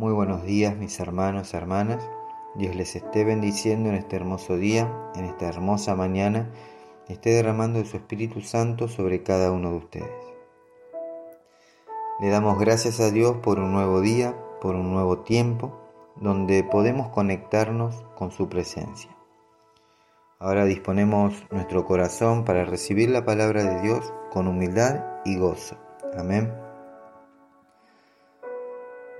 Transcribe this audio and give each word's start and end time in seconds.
Muy 0.00 0.14
buenos 0.14 0.44
días 0.44 0.78
mis 0.78 0.98
hermanos, 0.98 1.52
hermanas. 1.52 2.02
Dios 2.54 2.74
les 2.74 2.96
esté 2.96 3.22
bendiciendo 3.22 3.90
en 3.90 3.96
este 3.96 4.16
hermoso 4.16 4.56
día, 4.56 4.90
en 5.14 5.26
esta 5.26 5.46
hermosa 5.46 5.94
mañana, 5.94 6.48
esté 7.08 7.34
derramando 7.34 7.80
de 7.80 7.84
su 7.84 7.98
Espíritu 7.98 8.40
Santo 8.40 8.88
sobre 8.88 9.22
cada 9.22 9.52
uno 9.52 9.72
de 9.72 9.76
ustedes. 9.76 10.24
Le 12.18 12.30
damos 12.30 12.58
gracias 12.58 12.98
a 13.00 13.10
Dios 13.10 13.36
por 13.42 13.58
un 13.58 13.72
nuevo 13.72 14.00
día, 14.00 14.34
por 14.62 14.74
un 14.74 14.90
nuevo 14.90 15.18
tiempo, 15.18 15.78
donde 16.16 16.64
podemos 16.64 17.10
conectarnos 17.10 18.02
con 18.16 18.30
su 18.30 18.48
presencia. 18.48 19.14
Ahora 20.38 20.64
disponemos 20.64 21.34
nuestro 21.50 21.84
corazón 21.84 22.46
para 22.46 22.64
recibir 22.64 23.10
la 23.10 23.26
palabra 23.26 23.64
de 23.64 23.82
Dios 23.82 24.14
con 24.32 24.48
humildad 24.48 25.04
y 25.26 25.36
gozo. 25.36 25.76
Amén. 26.16 26.59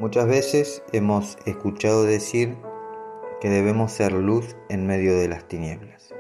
Muchas 0.01 0.27
veces 0.27 0.83
hemos 0.93 1.37
escuchado 1.45 2.05
decir 2.05 2.57
que 3.39 3.51
debemos 3.51 3.93
ser 3.93 4.13
luz 4.13 4.57
en 4.71 4.87
medio 4.87 5.15
de 5.15 5.29
las 5.29 5.47
tinieblas, 5.47 6.15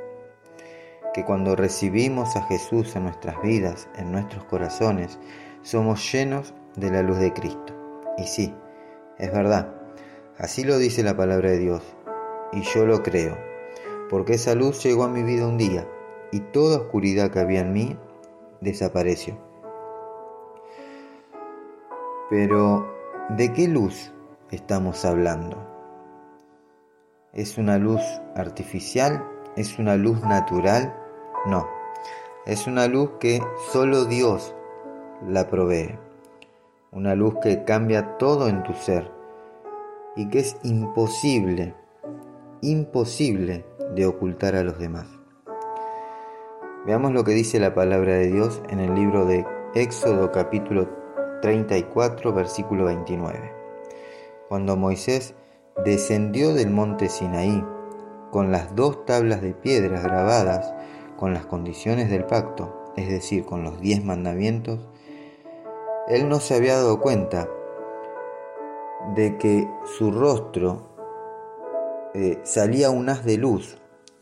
que 1.14 1.24
cuando 1.24 1.56
recibimos 1.56 2.36
a 2.36 2.42
Jesús 2.42 2.94
en 2.94 3.04
nuestras 3.04 3.40
vidas, 3.40 3.88
en 3.96 4.12
nuestros 4.12 4.44
corazones, 4.44 5.18
somos 5.62 6.12
llenos 6.12 6.52
de 6.76 6.90
la 6.90 7.00
luz 7.00 7.20
de 7.20 7.32
Cristo. 7.32 7.74
Y 8.18 8.24
sí, 8.24 8.54
es 9.16 9.32
verdad, 9.32 9.74
así 10.36 10.62
lo 10.62 10.76
dice 10.76 11.02
la 11.02 11.16
palabra 11.16 11.48
de 11.48 11.58
Dios, 11.60 11.82
y 12.52 12.60
yo 12.60 12.84
lo 12.84 13.02
creo, 13.02 13.38
porque 14.10 14.34
esa 14.34 14.54
luz 14.54 14.82
llegó 14.82 15.04
a 15.04 15.08
mi 15.08 15.22
vida 15.22 15.46
un 15.46 15.56
día, 15.56 15.88
y 16.32 16.40
toda 16.40 16.80
oscuridad 16.80 17.30
que 17.30 17.40
había 17.40 17.60
en 17.60 17.72
mí 17.72 17.98
desapareció. 18.60 19.38
Pero 22.28 22.99
¿De 23.36 23.52
qué 23.52 23.68
luz 23.68 24.12
estamos 24.50 25.04
hablando? 25.04 25.56
¿Es 27.32 27.58
una 27.58 27.78
luz 27.78 28.00
artificial? 28.34 29.24
¿Es 29.56 29.78
una 29.78 29.94
luz 29.94 30.20
natural? 30.22 30.96
No, 31.46 31.64
es 32.44 32.66
una 32.66 32.88
luz 32.88 33.12
que 33.20 33.40
solo 33.70 34.06
Dios 34.06 34.52
la 35.28 35.48
provee. 35.48 35.96
Una 36.90 37.14
luz 37.14 37.36
que 37.40 37.62
cambia 37.62 38.18
todo 38.18 38.48
en 38.48 38.64
tu 38.64 38.72
ser 38.72 39.08
y 40.16 40.28
que 40.28 40.40
es 40.40 40.56
imposible, 40.64 41.76
imposible 42.62 43.64
de 43.94 44.06
ocultar 44.06 44.56
a 44.56 44.64
los 44.64 44.76
demás. 44.80 45.06
Veamos 46.84 47.12
lo 47.12 47.22
que 47.22 47.32
dice 47.32 47.60
la 47.60 47.74
palabra 47.74 48.14
de 48.14 48.26
Dios 48.26 48.60
en 48.70 48.80
el 48.80 48.92
libro 48.96 49.24
de 49.24 49.46
Éxodo 49.76 50.32
capítulo 50.32 50.99
34, 51.40 52.32
versículo 52.32 52.84
29. 52.86 53.52
Cuando 54.48 54.76
Moisés 54.76 55.34
descendió 55.84 56.54
del 56.54 56.70
monte 56.70 57.08
Sinaí 57.08 57.64
con 58.30 58.52
las 58.52 58.74
dos 58.74 59.04
tablas 59.06 59.40
de 59.40 59.54
piedras 59.54 60.02
grabadas 60.02 60.74
con 61.16 61.34
las 61.34 61.46
condiciones 61.46 62.10
del 62.10 62.24
pacto, 62.24 62.92
es 62.96 63.08
decir, 63.08 63.44
con 63.44 63.62
los 63.64 63.80
diez 63.80 64.04
mandamientos, 64.04 64.88
él 66.08 66.28
no 66.28 66.40
se 66.40 66.56
había 66.56 66.76
dado 66.76 67.00
cuenta 67.00 67.48
de 69.14 69.38
que 69.38 69.68
su 69.98 70.10
rostro 70.10 70.88
eh, 72.14 72.38
salía 72.42 72.90
un 72.90 73.08
haz 73.08 73.24
de 73.24 73.36
luz 73.36 73.78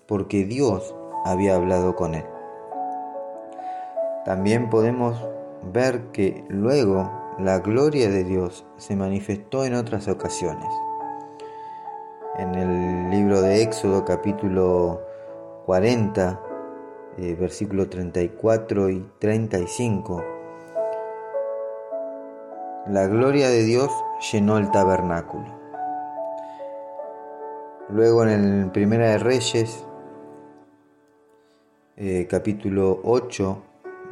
porque 0.06 0.44
Dios 0.44 0.94
había 1.24 1.54
hablado 1.56 1.96
con 1.96 2.14
él. 2.14 2.24
También 4.24 4.68
podemos 4.68 5.26
ver 5.62 6.10
que 6.12 6.44
luego 6.48 7.10
la 7.38 7.58
gloria 7.60 8.08
de 8.08 8.24
Dios 8.24 8.66
se 8.76 8.96
manifestó 8.96 9.64
en 9.64 9.74
otras 9.74 10.08
ocasiones. 10.08 10.68
En 12.36 12.54
el 12.54 13.10
libro 13.10 13.40
de 13.42 13.62
Éxodo 13.62 14.04
capítulo 14.04 15.02
40, 15.66 16.40
eh, 17.18 17.34
versículo 17.34 17.88
34 17.88 18.90
y 18.90 19.08
35, 19.18 20.24
la 22.88 23.06
gloria 23.06 23.48
de 23.50 23.64
Dios 23.64 23.90
llenó 24.32 24.58
el 24.58 24.70
tabernáculo. 24.70 25.58
Luego 27.90 28.22
en 28.22 28.28
el 28.28 28.70
Primera 28.70 29.08
de 29.10 29.18
Reyes, 29.18 29.84
eh, 31.96 32.26
capítulo 32.28 33.00
8, 33.02 33.62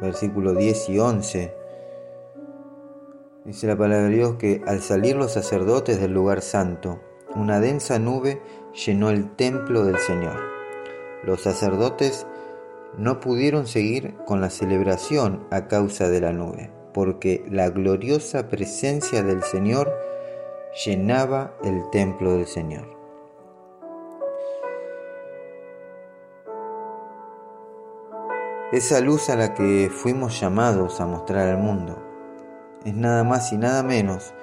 versículos 0.01 0.57
10 0.57 0.89
y 0.89 0.99
11. 0.99 1.53
Dice 3.45 3.67
la 3.67 3.77
palabra 3.77 4.07
de 4.07 4.15
Dios 4.15 4.35
que 4.37 4.61
al 4.67 4.81
salir 4.81 5.15
los 5.15 5.31
sacerdotes 5.31 5.99
del 5.99 6.13
lugar 6.13 6.41
santo, 6.41 6.99
una 7.35 7.59
densa 7.59 7.99
nube 7.99 8.41
llenó 8.73 9.09
el 9.09 9.35
templo 9.35 9.85
del 9.85 9.97
Señor. 9.97 10.37
Los 11.23 11.41
sacerdotes 11.41 12.27
no 12.97 13.19
pudieron 13.19 13.67
seguir 13.67 14.15
con 14.25 14.41
la 14.41 14.49
celebración 14.49 15.45
a 15.51 15.67
causa 15.67 16.09
de 16.09 16.21
la 16.21 16.33
nube, 16.33 16.71
porque 16.93 17.45
la 17.49 17.69
gloriosa 17.69 18.49
presencia 18.49 19.23
del 19.23 19.43
Señor 19.43 19.93
llenaba 20.85 21.55
el 21.63 21.89
templo 21.91 22.33
del 22.33 22.47
Señor. 22.47 22.96
Esa 28.73 28.99
luz 28.99 29.29
a 29.29 29.37
la 29.37 29.53
que 29.53 29.89
fuimos 29.89 30.41
llamados 30.41 30.99
a 30.99 31.05
mostrar 31.05 31.47
al 31.47 31.57
mundo 31.57 32.03
es 32.83 32.93
nada 32.93 33.23
más 33.23 33.53
y 33.53 33.57
nada 33.57 33.81
menos 33.81 34.33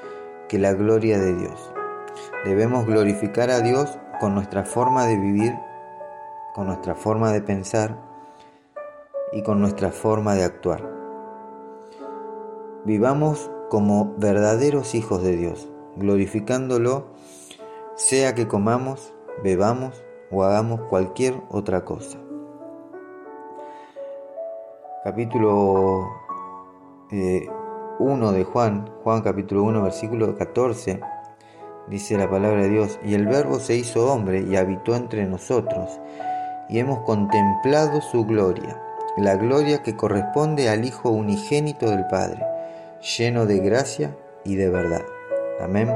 que 0.49 0.59
la 0.59 0.73
gloria 0.73 1.19
de 1.19 1.35
Dios. 1.35 1.71
Debemos 2.43 2.87
glorificar 2.87 3.51
a 3.51 3.61
Dios 3.61 3.99
con 4.21 4.34
nuestra 4.34 4.65
forma 4.65 5.05
de 5.05 5.19
vivir, 5.19 5.55
con 6.55 6.69
nuestra 6.69 6.95
forma 6.95 7.33
de 7.33 7.43
pensar 7.43 7.99
y 9.31 9.43
con 9.43 9.61
nuestra 9.61 9.93
forma 9.93 10.34
de 10.34 10.45
actuar. 10.45 10.91
Vivamos 12.87 13.51
como 13.69 14.15
verdaderos 14.17 14.95
hijos 14.95 15.23
de 15.23 15.37
Dios, 15.37 15.69
glorificándolo, 15.97 17.09
sea 17.95 18.34
que 18.34 18.49
comamos, 18.49 19.13
bebamos 19.43 20.03
o 20.31 20.45
hagamos 20.45 20.81
cualquier 20.89 21.43
otra 21.51 21.84
cosa 21.84 22.24
capítulo 25.04 26.10
1 27.10 28.31
eh, 28.31 28.32
de 28.32 28.44
Juan, 28.44 28.91
Juan 29.03 29.20
capítulo 29.20 29.65
1, 29.65 29.82
versículo 29.82 30.34
14, 30.34 30.98
dice 31.88 32.16
la 32.16 32.31
palabra 32.31 32.62
de 32.62 32.70
Dios, 32.70 32.98
y 33.04 33.12
el 33.12 33.26
verbo 33.26 33.59
se 33.59 33.76
hizo 33.76 34.10
hombre 34.10 34.41
y 34.41 34.56
habitó 34.56 34.97
entre 34.97 35.26
nosotros, 35.26 36.00
y 36.70 36.78
hemos 36.78 37.00
contemplado 37.00 38.00
su 38.00 38.25
gloria, 38.25 38.81
la 39.19 39.37
gloria 39.37 39.82
que 39.82 39.94
corresponde 39.94 40.70
al 40.70 40.87
Hijo 40.87 41.10
unigénito 41.10 41.91
del 41.91 42.06
Padre, 42.06 42.42
lleno 43.19 43.44
de 43.44 43.59
gracia 43.59 44.16
y 44.42 44.56
de 44.56 44.71
verdad. 44.71 45.03
Amén. 45.60 45.94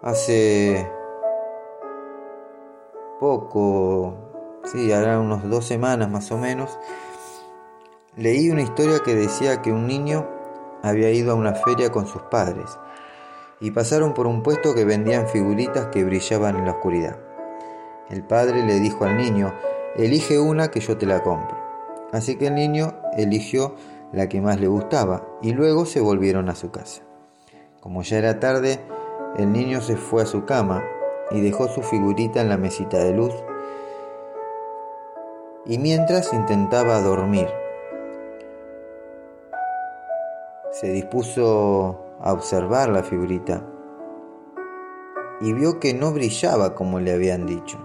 Hace 0.00 0.88
poco 3.18 4.31
sí, 4.64 4.92
hará 4.92 5.18
unos 5.18 5.48
dos 5.48 5.66
semanas 5.66 6.10
más 6.10 6.30
o 6.32 6.38
menos, 6.38 6.78
leí 8.16 8.50
una 8.50 8.62
historia 8.62 9.00
que 9.00 9.14
decía 9.14 9.62
que 9.62 9.72
un 9.72 9.86
niño 9.86 10.28
había 10.82 11.10
ido 11.10 11.32
a 11.32 11.34
una 11.34 11.54
feria 11.54 11.90
con 11.90 12.06
sus 12.06 12.22
padres 12.22 12.78
y 13.60 13.70
pasaron 13.70 14.14
por 14.14 14.26
un 14.26 14.42
puesto 14.42 14.74
que 14.74 14.84
vendían 14.84 15.28
figuritas 15.28 15.86
que 15.86 16.04
brillaban 16.04 16.56
en 16.56 16.64
la 16.64 16.72
oscuridad. 16.72 17.16
El 18.10 18.24
padre 18.24 18.66
le 18.66 18.80
dijo 18.80 19.04
al 19.04 19.16
niño, 19.16 19.54
elige 19.96 20.40
una 20.40 20.68
que 20.68 20.80
yo 20.80 20.98
te 20.98 21.06
la 21.06 21.22
compro. 21.22 21.56
Así 22.12 22.36
que 22.36 22.48
el 22.48 22.56
niño 22.56 22.94
eligió 23.16 23.76
la 24.12 24.28
que 24.28 24.40
más 24.40 24.60
le 24.60 24.66
gustaba 24.66 25.24
y 25.40 25.52
luego 25.52 25.86
se 25.86 26.00
volvieron 26.00 26.48
a 26.48 26.54
su 26.54 26.70
casa. 26.70 27.02
Como 27.80 28.02
ya 28.02 28.18
era 28.18 28.40
tarde, 28.40 28.80
el 29.36 29.52
niño 29.52 29.80
se 29.80 29.96
fue 29.96 30.22
a 30.22 30.26
su 30.26 30.44
cama 30.44 30.82
y 31.30 31.40
dejó 31.40 31.68
su 31.68 31.82
figurita 31.82 32.40
en 32.40 32.48
la 32.48 32.58
mesita 32.58 32.98
de 32.98 33.12
luz 33.12 33.32
y 35.64 35.78
mientras 35.78 36.32
intentaba 36.32 37.00
dormir. 37.00 37.48
Se 40.70 40.88
dispuso 40.88 42.00
a 42.20 42.32
observar 42.32 42.88
la 42.88 43.02
figurita 43.02 43.62
y 45.40 45.52
vio 45.52 45.78
que 45.78 45.94
no 45.94 46.12
brillaba 46.12 46.74
como 46.74 46.98
le 46.98 47.12
habían 47.12 47.46
dicho. 47.46 47.78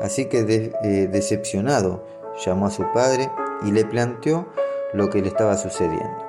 Así 0.00 0.26
que 0.26 0.40
eh, 0.82 1.08
decepcionado 1.08 2.04
llamó 2.44 2.66
a 2.66 2.70
su 2.70 2.84
padre 2.92 3.30
y 3.62 3.72
le 3.72 3.84
planteó 3.84 4.46
lo 4.92 5.08
que 5.10 5.22
le 5.22 5.28
estaba 5.28 5.56
sucediendo. 5.56 6.24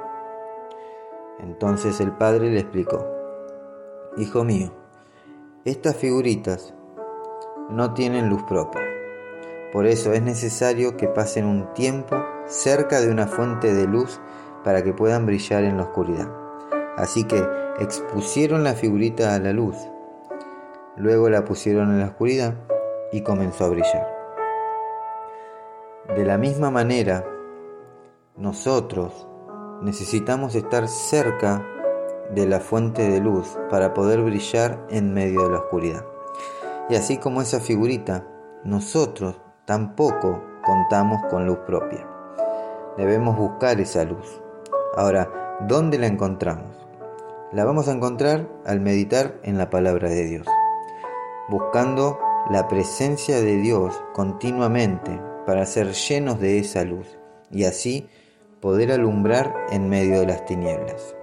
Entonces 1.40 2.00
el 2.00 2.12
padre 2.14 2.50
le 2.50 2.60
explicó, 2.60 3.06
Hijo 4.18 4.44
mío, 4.44 4.72
estas 5.64 5.96
figuritas 5.96 6.74
no 7.70 7.94
tienen 7.94 8.30
luz 8.30 8.42
propia 8.44 8.97
por 9.72 9.86
eso 9.86 10.14
es 10.14 10.22
necesario 10.22 10.96
que 10.96 11.08
pasen 11.08 11.46
un 11.46 11.74
tiempo 11.74 12.24
cerca 12.46 13.02
de 13.02 13.12
una 13.12 13.28
fuente 13.28 13.74
de 13.74 13.86
luz 13.86 14.20
para 14.64 14.84
que 14.84 14.94
puedan 14.94 15.26
brillar 15.26 15.64
en 15.64 15.78
la 15.78 15.84
oscuridad. 15.84 16.30
Así 16.96 17.26
que 17.26 17.46
expusieron 17.80 18.64
la 18.64 18.74
figurita 18.74 19.36
a 19.36 19.40
la 19.40 19.54
luz. 19.54 19.76
Luego 20.96 21.30
la 21.30 21.46
pusieron 21.46 21.92
en 21.92 22.00
la 22.00 22.08
oscuridad 22.08 22.56
y 23.12 23.22
comenzó 23.22 23.66
a 23.66 23.70
brillar. 23.70 24.08
De 26.16 26.26
la 26.26 26.38
misma 26.38 26.72
manera, 26.72 27.26
nosotros 28.36 29.28
necesitamos 29.82 30.56
estar 30.56 30.88
cerca 30.88 31.66
de 32.34 32.48
la 32.48 32.60
fuente 32.60 33.10
de 33.10 33.20
luz 33.20 33.58
para 33.70 33.94
poder 33.94 34.22
brillar 34.22 34.86
en 34.90 35.14
medio 35.14 35.44
de 35.44 35.50
la 35.50 35.60
oscuridad. 35.60 36.06
Y 36.90 36.96
así 36.96 37.18
como 37.18 37.42
esa 37.42 37.60
figurita, 37.60 38.26
nosotros 38.64 39.40
tampoco 39.68 40.42
contamos 40.64 41.22
con 41.30 41.46
luz 41.46 41.60
propia. 41.68 42.08
Debemos 42.96 43.38
buscar 43.38 43.82
esa 43.82 44.06
luz. 44.06 44.42
Ahora, 44.96 45.58
¿dónde 45.68 46.00
la 46.00 46.08
encontramos? 46.08 46.74
La 47.52 47.66
vamos 47.66 47.90
a 47.90 47.92
encontrar 47.92 48.48
al 48.66 48.80
meditar 48.80 49.36
en 49.44 49.58
la 49.58 49.70
palabra 49.70 50.08
de 50.08 50.24
Dios, 50.24 50.48
buscando 51.50 52.18
la 52.50 52.70
presencia 52.70 53.42
de 53.42 53.58
Dios 53.58 54.02
continuamente 54.14 55.22
para 55.46 55.66
ser 55.66 55.92
llenos 55.92 56.40
de 56.40 56.60
esa 56.60 56.86
luz 56.86 57.20
y 57.52 57.66
así 57.66 58.08
poder 58.62 58.94
alumbrar 58.94 59.54
en 59.70 59.90
medio 59.90 60.22
de 60.22 60.28
las 60.28 60.46
tinieblas. 60.46 61.14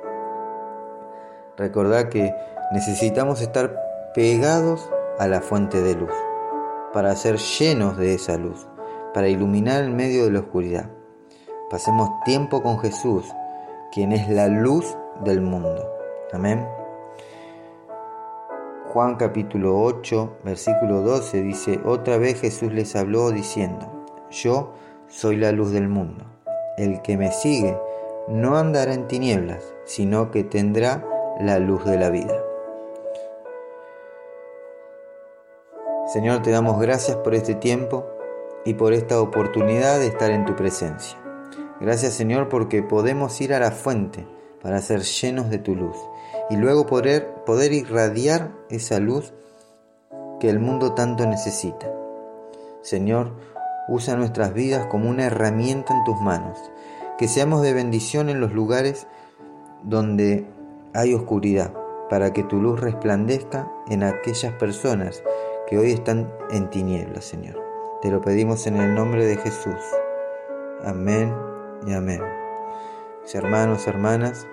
Recordad 1.56 2.11
que 2.11 2.35
necesitamos 2.73 3.41
estar 3.41 3.75
pegados 4.14 4.91
a 5.19 5.29
la 5.29 5.41
fuente 5.41 5.81
de 5.81 5.94
luz 5.94 6.24
para 6.94 7.17
ser 7.17 7.38
llenos 7.38 7.99
de 7.99 8.14
esa 8.14 8.38
luz, 8.38 8.69
para 9.12 9.29
iluminar 9.29 9.82
en 9.82 9.96
medio 9.96 10.25
de 10.25 10.31
la 10.31 10.41
oscuridad. 10.41 10.91
Pasemos 11.69 12.08
tiempo 12.25 12.62
con 12.62 12.79
Jesús, 12.79 13.26
quien 13.93 14.12
es 14.12 14.29
la 14.31 14.46
luz 14.46 14.96
del 15.25 15.41
mundo. 15.41 15.91
Amén. 16.32 16.64
Juan 18.93 19.17
capítulo 19.17 19.82
8, 19.82 20.38
versículo 20.44 21.00
12 21.00 21.43
dice, 21.43 21.81
otra 21.85 22.17
vez 22.17 22.41
Jesús 22.41 22.73
les 22.73 22.94
habló 22.94 23.32
diciendo, 23.32 24.06
yo 24.31 24.75
soy 25.08 25.37
la 25.37 25.50
luz 25.50 25.73
del 25.73 25.88
mundo. 25.88 26.25
El 26.79 27.02
que 27.02 27.17
me 27.17 27.32
sigue 27.32 27.76
no 28.29 28.56
andará 28.56 28.94
en 28.94 29.08
tinieblas, 29.08 29.64
sino 29.85 30.31
que 30.31 30.44
tendrá 30.44 31.05
la 31.41 31.58
luz 31.58 31.85
de 31.85 31.99
la 31.99 32.11
vida. 32.11 32.44
Señor, 36.14 36.43
te 36.43 36.52
damos 36.52 36.81
gracias 36.81 37.16
por 37.16 37.34
este 37.34 37.56
tiempo 37.56 38.06
y 38.64 38.75
por 38.75 38.93
esta 38.93 39.20
oportunidad 39.20 39.99
de 39.99 40.06
estar 40.06 40.31
en 40.31 40.44
tu 40.44 40.55
presencia. 40.55 41.19
Gracias 41.81 42.14
Señor 42.14 42.49
porque 42.49 42.84
podemos 42.84 43.40
ir 43.40 43.52
a 43.52 43.58
la 43.58 43.72
fuente 43.72 44.25
para 44.62 44.81
ser 44.81 45.00
llenos 45.00 45.50
de 45.50 45.58
tu 45.58 45.75
luz 45.75 45.96
y 46.50 46.56
luego 46.56 46.87
poder, 46.87 47.34
poder 47.44 47.72
irradiar 47.72 48.52
esa 48.70 49.00
luz 49.00 49.34
que 50.38 50.49
el 50.49 50.61
mundo 50.61 50.94
tanto 50.94 51.26
necesita. 51.26 51.93
Señor, 52.81 53.32
usa 53.88 54.14
nuestras 54.14 54.55
vidas 54.55 54.87
como 54.87 55.10
una 55.10 55.25
herramienta 55.25 55.93
en 55.93 56.05
tus 56.05 56.20
manos, 56.20 56.60
que 57.19 57.26
seamos 57.26 57.60
de 57.60 57.72
bendición 57.72 58.28
en 58.28 58.38
los 58.38 58.52
lugares 58.52 59.08
donde 59.82 60.46
hay 60.94 61.12
oscuridad, 61.12 61.72
para 62.08 62.32
que 62.32 62.44
tu 62.44 62.60
luz 62.60 62.78
resplandezca 62.78 63.69
en 63.88 64.05
aquellas 64.05 64.52
personas 64.52 65.25
que 65.66 65.78
hoy 65.78 65.93
están 65.93 66.31
en 66.50 66.69
tinieblas, 66.70 67.25
Señor. 67.25 67.62
Te 68.02 68.11
lo 68.11 68.20
pedimos 68.20 68.66
en 68.66 68.76
el 68.76 68.94
nombre 68.94 69.25
de 69.25 69.37
Jesús. 69.37 69.81
Amén 70.84 71.34
y 71.87 71.94
amén. 71.94 72.20
Mis 73.22 73.34
hermanos, 73.34 73.87
hermanas, 73.87 74.46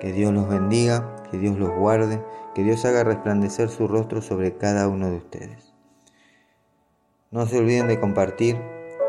que 0.00 0.12
Dios 0.12 0.32
los 0.32 0.48
bendiga, 0.48 1.16
que 1.30 1.38
Dios 1.38 1.58
los 1.58 1.74
guarde, 1.74 2.22
que 2.54 2.62
Dios 2.62 2.84
haga 2.84 3.02
resplandecer 3.02 3.68
su 3.68 3.88
rostro 3.88 4.22
sobre 4.22 4.56
cada 4.56 4.86
uno 4.86 5.10
de 5.10 5.16
ustedes. 5.16 5.74
No 7.30 7.46
se 7.46 7.58
olviden 7.58 7.88
de 7.88 7.98
compartir, 7.98 8.60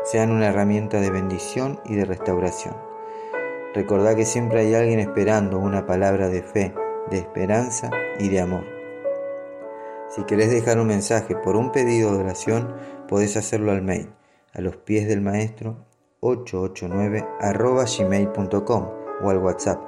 sean 0.04 0.32
una 0.32 0.48
herramienta 0.48 1.00
de 1.00 1.10
bendición 1.10 1.80
y 1.84 1.94
de 1.94 2.04
restauración. 2.04 2.76
Recordad 3.72 4.16
que 4.16 4.24
siempre 4.24 4.60
hay 4.60 4.74
alguien 4.74 4.98
esperando 4.98 5.58
una 5.58 5.86
palabra 5.86 6.28
de 6.28 6.42
fe, 6.42 6.74
de 7.08 7.18
esperanza 7.18 7.90
y 8.18 8.28
de 8.28 8.40
amor. 8.40 8.79
Si 10.10 10.24
querés 10.24 10.50
dejar 10.50 10.80
un 10.80 10.88
mensaje 10.88 11.36
por 11.36 11.54
un 11.54 11.70
pedido 11.70 12.12
de 12.12 12.18
oración, 12.18 12.74
podés 13.08 13.36
hacerlo 13.36 13.70
al 13.70 13.82
mail, 13.82 14.12
a 14.52 14.60
los 14.60 14.76
pies 14.76 15.06
del 15.06 15.20
maestro 15.20 15.86
889 16.20 17.26
gmail.com 17.98 18.88
o 19.22 19.30
al 19.30 19.38
WhatsApp 19.38 19.80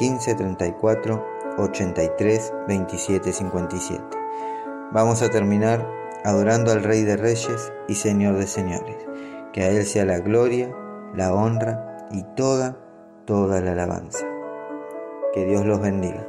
1534 0.00 1.24
83 1.58 2.52
27 2.68 3.32
57. 3.32 4.04
Vamos 4.92 5.22
a 5.22 5.30
terminar 5.30 5.84
adorando 6.24 6.70
al 6.70 6.84
Rey 6.84 7.02
de 7.02 7.16
Reyes 7.16 7.72
y 7.88 7.96
Señor 7.96 8.36
de 8.38 8.46
Señores. 8.46 8.96
Que 9.52 9.62
a 9.62 9.70
Él 9.70 9.84
sea 9.84 10.04
la 10.04 10.20
gloria, 10.20 10.72
la 11.14 11.34
honra 11.34 12.08
y 12.12 12.22
toda, 12.36 12.76
toda 13.24 13.60
la 13.60 13.72
alabanza. 13.72 14.24
Que 15.32 15.44
Dios 15.44 15.66
los 15.66 15.80
bendiga. 15.80 16.28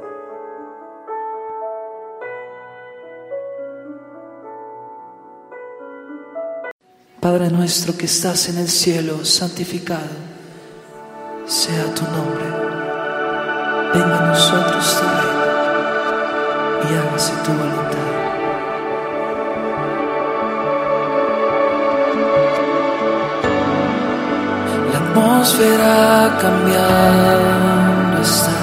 Padre 7.26 7.50
nuestro 7.50 7.96
que 7.96 8.06
estás 8.06 8.48
en 8.50 8.58
el 8.58 8.68
cielo, 8.68 9.24
santificado 9.24 10.14
sea 11.44 11.92
tu 11.92 12.04
nombre 12.04 12.44
venga 13.92 14.18
a 14.18 14.26
nosotros 14.28 14.96
tu 14.96 15.04
reino 15.18 15.46
y 16.84 16.94
hágase 16.94 17.32
tu 17.44 17.50
voluntad. 17.50 18.08
La 24.92 24.98
atmósfera 24.98 26.38
cambiando 26.40 28.22
está. 28.22 28.56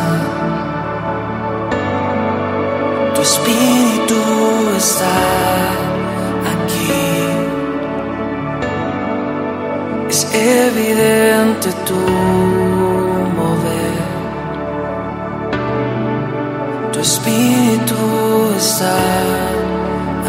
Tu 3.14 3.22
espíritu 3.22 4.22
está 4.78 5.33
evidente 10.34 11.70
tu 11.86 12.24
espíritu 17.04 18.02
está 18.58 18.96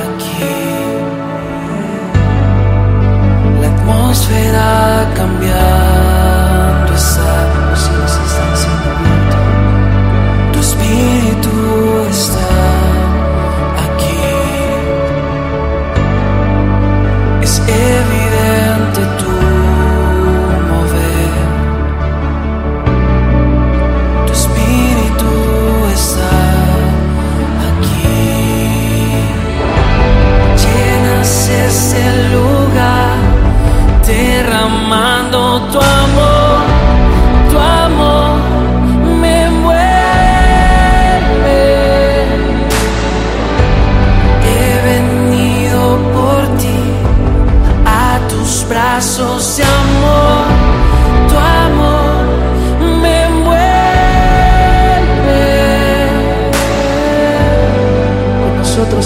aquí. 0.06 0.54
La 3.60 3.68
atmósfera 3.74 5.08
cambiando 5.14 5.93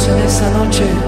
en 0.07 0.19
esta 0.19 0.51
noche, 0.51 1.08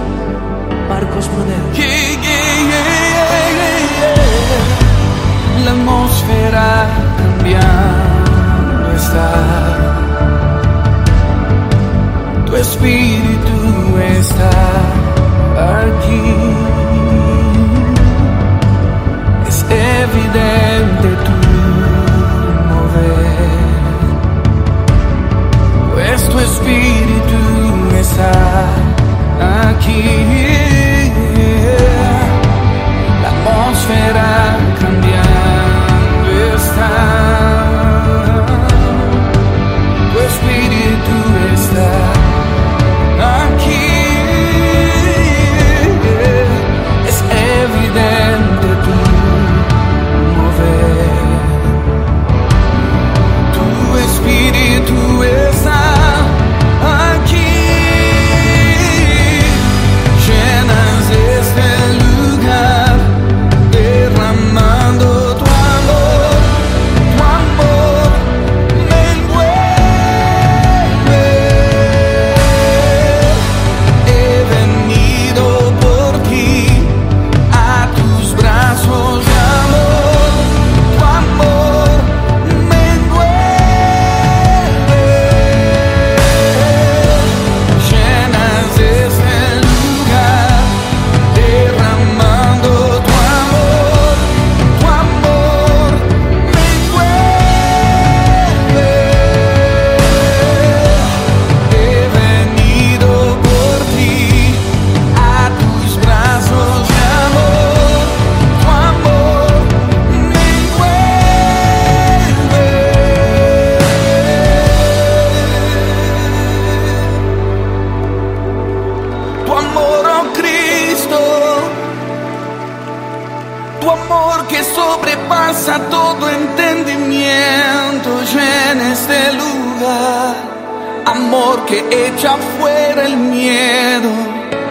echa 132.20 132.36
fuera 132.58 133.06
el 133.06 133.16
miedo, 133.16 134.10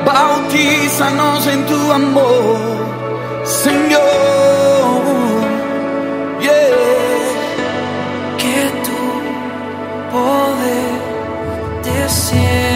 bautízanos 0.05 1.47
en 1.47 1.65
tu 1.65 1.91
amor, 1.91 2.59
Señor. 3.43 3.99
Que 8.37 8.71
tu 8.85 10.11
poder 10.11 10.99
descienda. 11.83 12.68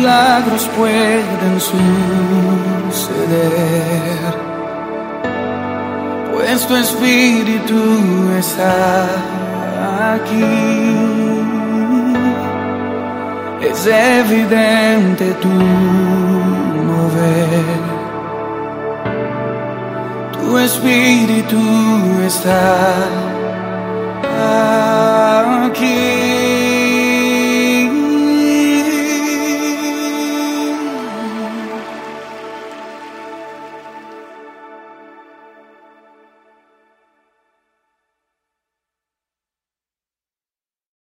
milagros 0.00 0.68
pueden 0.76 1.60
suceder, 1.60 3.20
pues 6.32 6.66
tu 6.66 6.74
espíritu 6.76 8.30
está 8.38 9.06
aquí. 10.14 10.44
Es 13.70 13.86
evidente 13.86 15.26
tu 15.42 15.48
mover. 16.90 17.80
Tu 20.32 20.58
espíritu 20.58 21.60
está 22.26 22.94
aquí. 25.66 26.39